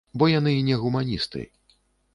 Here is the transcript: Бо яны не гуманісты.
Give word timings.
Бо 0.21 0.29
яны 0.39 0.53
не 0.69 0.79
гуманісты. 0.85 1.47